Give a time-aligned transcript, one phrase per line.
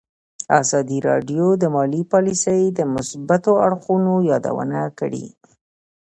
[0.61, 5.25] ازادي راډیو د مالي پالیسي د مثبتو اړخونو یادونه کړې.